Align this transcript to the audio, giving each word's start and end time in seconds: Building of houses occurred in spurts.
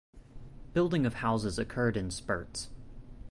Building 0.73 1.05
of 1.05 1.13
houses 1.13 1.59
occurred 1.59 1.95
in 1.95 2.09
spurts. 2.09 2.69